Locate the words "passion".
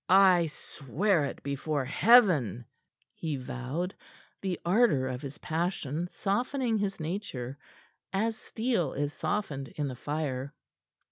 5.37-6.07